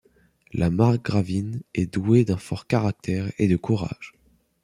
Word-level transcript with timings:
La 0.51 0.71
margravine 0.71 1.61
est 1.75 1.93
douée 1.93 2.25
d'un 2.25 2.37
fort 2.37 2.65
caractère 2.65 3.31
et 3.37 3.47
de 3.47 3.55
courage. 3.55 4.15